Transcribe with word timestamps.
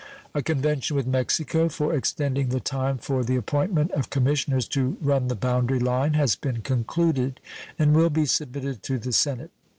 A 0.33 0.41
convention 0.41 0.95
with 0.97 1.05
Mexico 1.05 1.69
for 1.69 1.93
extending 1.93 2.49
the 2.49 2.59
time 2.59 2.97
for 2.97 3.23
the 3.23 3.35
appointment 3.35 3.91
of 3.91 4.09
commissioners 4.09 4.67
to 4.69 4.97
run 4.99 5.27
the 5.27 5.35
boundary 5.35 5.77
line 5.77 6.13
has 6.15 6.35
been 6.35 6.61
concluded 6.61 7.39
and 7.77 7.93
will 7.95 8.09
be 8.09 8.25
submitted 8.25 8.81
to 8.81 8.97
the 8.97 9.13
Senate. 9.13 9.51